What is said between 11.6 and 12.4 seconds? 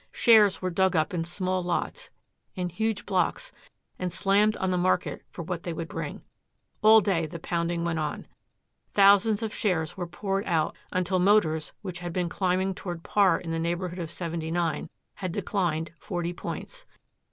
which had been